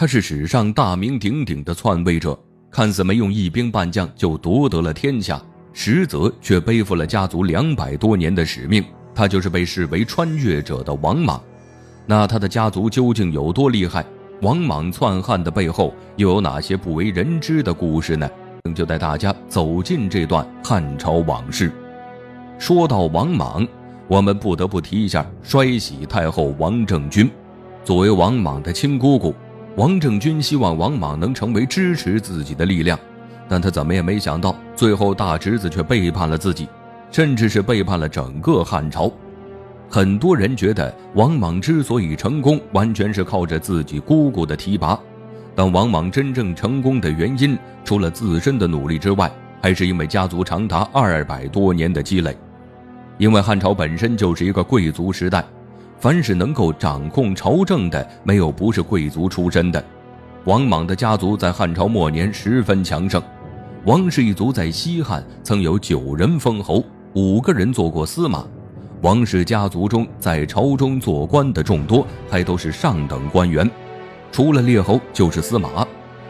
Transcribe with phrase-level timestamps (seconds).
[0.00, 2.38] 他是史上大名鼎鼎的篡位者，
[2.70, 8.84] 看似没用一兵半将就夺得了天下，实则却背负了家族两百多年的使命。
[9.12, 11.42] 他就是被视为穿越者的王莽。
[12.06, 14.06] 那他的家族究竟有多厉害？
[14.40, 18.30] 王莽篡汉的背后又有哪些不为人知的故事呢？
[18.76, 21.72] 就带大家走进这段汉朝往事。
[22.56, 23.66] 说到王莽，
[24.06, 27.28] 我们不得不提一下衰喜太后王政君。
[27.82, 29.34] 作为王莽的亲姑姑。
[29.78, 32.98] 王政君希望王莽能成为支持自己的力量，
[33.48, 36.66] 但他怎么也没想到，最后大侄子却背叛了自己，
[37.12, 39.08] 甚至是背叛了整个汉朝。
[39.88, 44.98] 很多人觉得王莽之所以成功，完全是靠着自己姑姑的提拔，
[45.54, 49.30] 但王莽真正成功的原因，除了自身的努力之外，
[49.62, 52.36] 还是因为家族长达二百多年的积累。
[53.16, 55.44] 因为汉朝本身就是一个贵族时代。
[56.00, 59.84] 凡是能够掌控朝政的，没有不是贵族出身的。
[60.44, 63.20] 王莽的家族在汉朝末年十分强盛，
[63.84, 68.44] 王氏一族在西汉曾有九人封侯，五个人做过司马。
[69.02, 73.68] 王氏家族中在朝中做官的众多，还都是上等官员，
[74.30, 75.86] 除了列侯就是司马。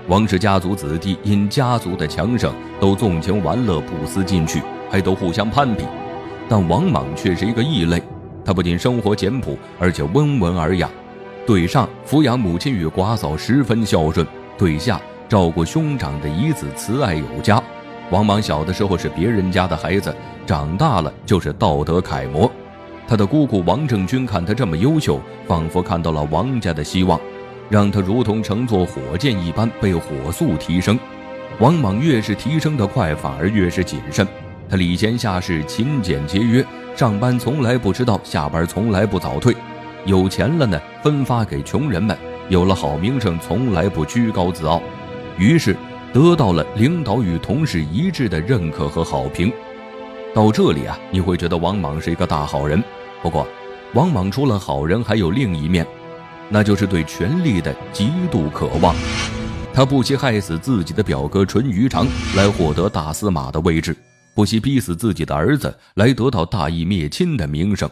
[0.08, 5.84] 王氏家族子弟因家族的强盛，都纵情玩乐，不思进取，还都互相攀比。
[6.48, 8.02] 但王莽却是一个异类。
[8.48, 10.88] 他不仅生活简朴，而且温文尔雅，
[11.46, 17.62] 对上抚养母亲与寡嫂十分孝顺，对下照顾兄长的姨子慈爱有加。
[18.08, 22.50] 王莽小的时候是别人家的孩子，长大了就是道德楷模。
[23.06, 27.20] 他的姑姑王政君看他这么优秀，仿佛看到了王家的希望，
[27.68, 30.98] 让他如同乘坐火箭一般被火速提升。
[31.60, 34.26] 王莽越是提升的快，反而越是谨慎。
[34.70, 36.62] 他礼贤下士，勤俭节约，
[36.94, 39.56] 上班从来不迟到，下班从来不早退。
[40.04, 42.14] 有钱了呢，分发给穷人们；
[42.50, 44.82] 有了好名声，从来不居高自傲。
[45.38, 45.74] 于是
[46.12, 49.50] 得到了领导与同事一致的认可和好评。
[50.34, 52.82] 到这里啊，你会觉得王莽是一个大好人。
[53.22, 53.48] 不过，
[53.94, 55.86] 王莽除了好人，还有另一面，
[56.50, 58.94] 那就是对权力的极度渴望。
[59.72, 62.06] 他不惜害死自己的表哥淳于长，
[62.36, 63.96] 来获得大司马的位置。
[64.38, 67.90] 不惜逼死自己的儿子来得到大义灭亲的名声，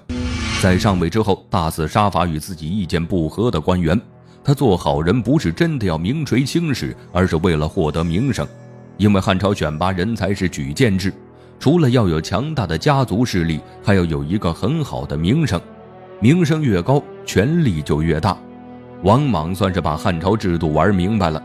[0.62, 4.00] 在上位之后大肆杀伐与自己意见不合的官员。
[4.44, 8.46] 他做好人不是真的要名垂青史，而是为了获得名声。
[8.96, 11.12] 因为汉朝选拔人才是举荐制，
[11.58, 15.60] 除了要有强大的家族势力，还要有一个很好的名声。
[16.20, 18.38] 名声越高，权力就越大。
[19.02, 21.42] 王莽算是把汉朝制度玩明白了，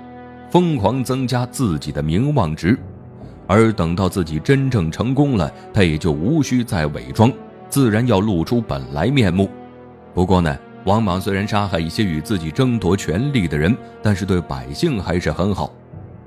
[0.52, 2.78] 疯狂增加自己的名望值。
[3.52, 7.30] 而等到自己真正成功了，他也就无需再伪装，
[7.68, 9.50] 自然要露出本来面目。
[10.14, 15.70] 不过呢，王莽虽然杀害一些与自己争夺权力的人，但是对百姓还是很好。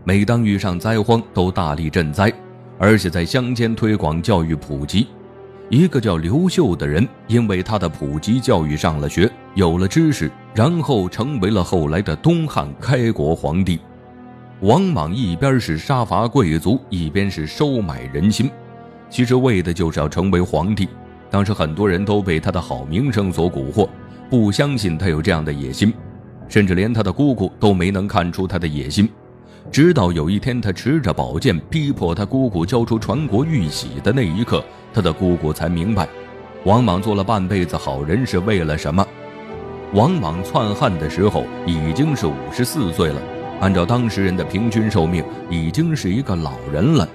[0.05, 2.31] 每当遇上灾荒，都大力赈灾，
[2.79, 5.07] 而且在乡间推广教育普及。
[5.71, 13.81] 一个叫刘秀的人，因为他的普及教育上了学，有了知识，然后成为了后来的东汉开国皇帝。
[14.61, 18.51] 王莽一边是杀伐贵族，一边是收买人心，
[19.11, 20.89] 其实为的就是要成为皇帝。
[21.29, 23.89] 当时很多人都被他的好名声所蛊惑，
[24.31, 25.93] 不相信他有这样的野心，
[26.49, 29.09] 甚至连他的姑姑都没能看出他的野心。
[29.73, 36.09] 直到有一天，他持着宝剑逼迫他姑姑交出传国玉玺的那一刻，他的姑姑才明白，
[36.65, 39.05] 王莽做了半辈子好人是为了什么。
[39.93, 43.21] 王莽篡汉的时候已经是五十四岁了。
[43.61, 47.09] 按照当时人的平均寿命，已经是一个老人了。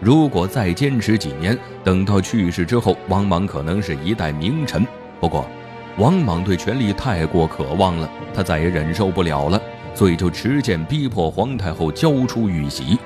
[0.00, 4.86] 如果再坚持几年，等到去世之后，王莽可能是一代名臣。
[5.18, 5.48] 不过，
[5.96, 9.60] 王莽对权力太过渴望了，他再也忍受不了了，
[9.94, 12.98] 所以就持剑逼迫皇太后交出玉玺。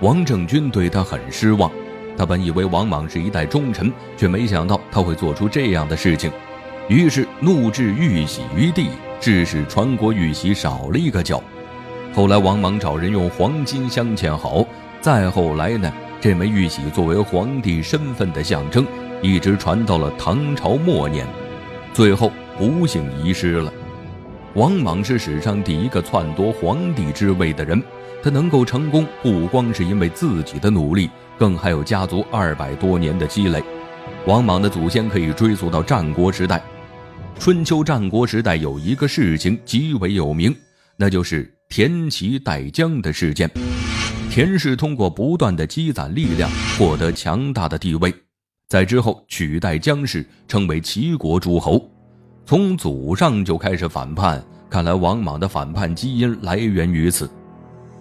[0.00, 1.70] 王政君对他很失望，
[2.16, 6.30] 他本以为王莽是一代忠臣，却没想到他会做出这样的事情，
[6.88, 8.88] 于是怒掷玉玺于地，
[9.20, 11.42] 致使传国玉玺少了一个角。
[12.12, 14.66] 后来，王莽找人用黄金镶嵌好。
[15.00, 15.90] 再后来呢，
[16.20, 18.84] 这枚玉玺作为皇帝身份的象征，
[19.22, 21.26] 一直传到了唐朝末年，
[21.94, 23.72] 最后不幸遗失了。
[24.54, 27.80] 王莽是史上第一个篡夺皇帝之位的人，
[28.22, 31.08] 他能够成功，不光是因为自己的努力，
[31.38, 33.62] 更还有家族二百多年的积累。
[34.26, 36.60] 王莽的祖先可以追溯到战国时代。
[37.38, 40.54] 春秋战国时代有一个事情极为有名，
[40.96, 41.59] 那就是。
[41.72, 43.48] 田齐代姜的事件，
[44.28, 48.12] 田氏通过不断的积攒力量，获得强大的地位，
[48.66, 51.88] 在之后取代姜氏，成为齐国诸侯。
[52.44, 57.30] 从祖上就开始反叛，看来王莽的反叛基因来源于此。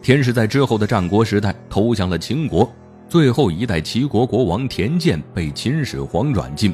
[0.02, 2.68] 田氏在之后的战国时代投降了秦国，
[3.08, 6.74] 最后一代齐国国王田健被秦始皇软禁。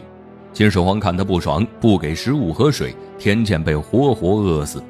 [0.53, 4.81] 秦始皇看他不爽，不给食物和水，田健被活活饿死。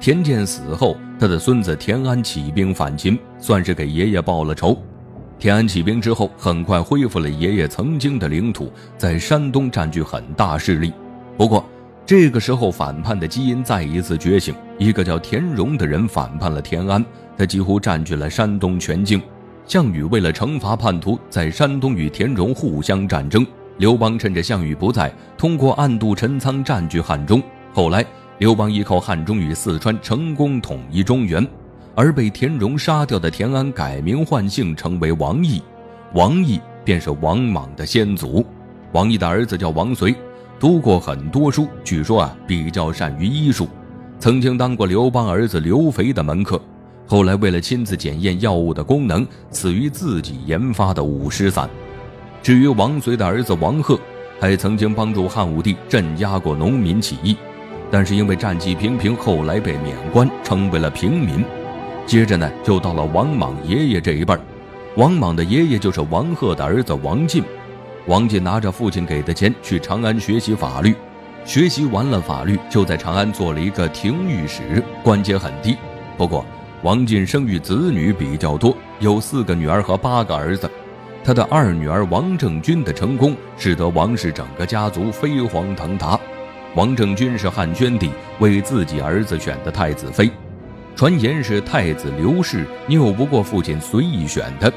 [0.00, 4.78] 田健死后，他的孙子田安起兵反秦，算是给爷爷报了仇。
[5.40, 10.92] 田安起兵之后，很快恢复了爷爷曾经的领土，在山东占据很大势力。
[11.36, 11.64] 不过，
[12.06, 17.04] 这个时候反叛的基因再一次觉醒，一个叫田荣的人反叛了田安。
[17.36, 19.20] 他几乎占据了山东全境，
[19.66, 23.44] 项羽为了惩罚叛徒，在山东与田荣互相战争。
[23.78, 27.42] 刘邦趁着项羽不在，通过暗度陈仓占据汉中。
[27.72, 28.04] 后来，
[28.38, 31.44] 刘邦依靠汉中与四川成功统一中原，
[31.96, 35.60] 而被田荣杀掉的田安改名换姓，成为王毅。
[36.14, 38.46] 王毅便是王莽的先祖。
[38.92, 40.14] 王毅的儿子叫王随，
[40.60, 43.66] 读过很多书，据说啊比较善于医术，
[44.20, 46.60] 曾经当过刘邦儿子刘肥的门客。
[47.08, 51.68] 后来，为了亲自检验药物的功能，死于自己研发的五石散。
[52.40, 53.98] 至于王随的儿子王贺，
[54.38, 57.36] 还曾经帮助汉武帝镇压过农民起义，
[57.90, 61.44] 但是因为战绩平平，后来被免官，成为了平民。
[62.06, 64.40] 接着呢，就到了王莽爷爷这一辈儿。
[64.96, 67.42] 王莽的爷爷就是王贺的儿子王进。
[68.06, 70.94] 王进拿着父亲给的钱去长安学习法律，
[71.44, 75.76] 学习完了法律，就在长安做了一个廷御史，官阶很低。
[76.16, 76.44] 不过，
[76.82, 80.70] 王进生育子女比较多，有四个女儿和八个儿子。
[81.22, 86.18] 他的二女儿王政君的成功，使得王氏整个家族飞黄腾达。
[86.78, 88.08] 王政君是汉宣帝
[88.38, 90.30] 为自己儿子选的太子妃，
[90.94, 94.72] 传言是太子刘氏拗不过父亲随意选的，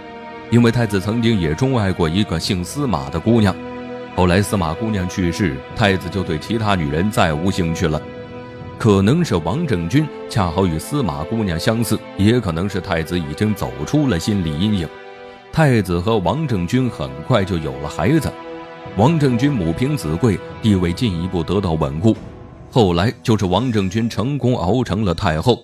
[0.49, 3.55] 因为太子曾经也钟爱过一个姓司马的姑娘。
[4.15, 8.01] 后来司马姑娘去世，太子就对其他女人再无兴趣了。
[8.79, 14.89] 可能是王政君恰好与司马姑娘相似，也可能是太子已经走出了心理阴影。
[15.51, 18.33] 太子和王政君很快就有了孩子，
[18.97, 22.15] 王政君母凭子贵，地位进一步得到稳固。
[22.69, 25.63] 后来就是王政君成功熬成了太后。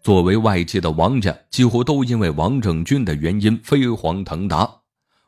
[0.00, 4.68] 作为外戚的王家，几乎都因为王政君的原因飞黄腾达。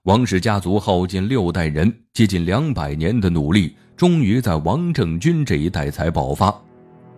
[0.04, 6.54] 王氏家族耗尽六代人，接近两百年的努力，终于在王政君这一代才爆发。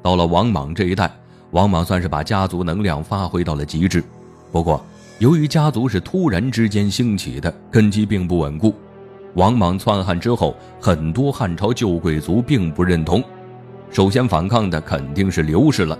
[0.00, 1.10] 到了王莽这一代，
[1.50, 4.02] 王莽算是把家族能量发挥到了极致。
[4.50, 4.82] 不过，
[5.18, 8.74] 由于家族是突然之间兴起的，根基并不稳固。
[9.34, 13.22] 王莽篡汉之后，很多汉朝旧贵族并不认同。
[13.90, 15.98] 首先反抗的肯定是刘氏了。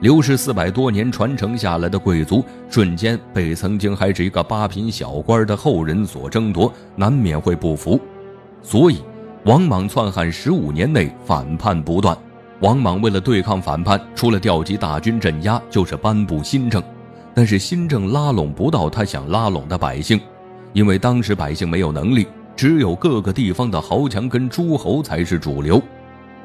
[0.00, 7.98] 刘氏四百多年传承下来的贵族，瞬间被曾经还是一个八品小官的后人所争夺，难免会不服。
[8.60, 8.98] 所以，
[9.44, 12.16] 王莽篡汉十五年内反叛不断。
[12.60, 16.82] 王莽为了对抗反叛，除了调集大军镇压，就是颁布新政。
[17.32, 20.20] 但是新政拉拢不到他想拉拢的百姓，
[20.72, 25.82] 因为当时百姓没有能力，只有各个地方的豪强跟诸侯才是主流。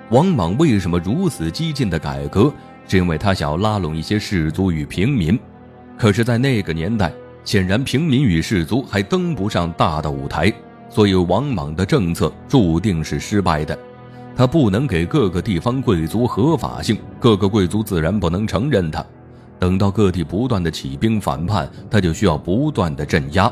[0.10, 2.52] 王莽为什么如此激进的改革？
[2.88, 5.40] 是因为他想要拉拢一些士族与平民。
[5.96, 7.14] 可是，在那个年代，
[7.44, 10.52] 显然平民与士族还登不上大的舞台，
[10.90, 13.78] 所以王莽的政策注定是失败的。
[14.36, 19.06] 他不能给各个地方贵族合法性，各个贵族自然不能承认他。
[19.60, 23.52] 等到各地不断的起兵反叛，他就需要不断的镇压，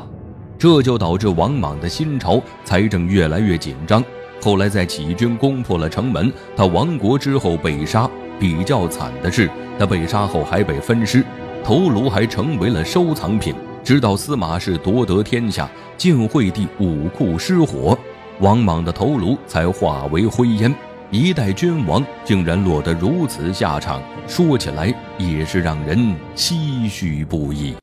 [0.58, 4.02] 这就导致王莽的新朝财政越来越紧张。
[4.42, 8.10] 后来在起义军攻破了城门，他亡国之后被杀。
[8.40, 11.24] 比较惨的是，他被杀后还被分尸，
[11.64, 13.54] 头颅还成为了收藏品。
[13.82, 17.98] 直到司马氏夺得天下，晋惠帝武库失火。
[18.40, 20.72] 王莽的头颅才化为灰烟，
[21.10, 27.74] 一代君王竟然落得如此下场，说起来也是让人唏嘘不已。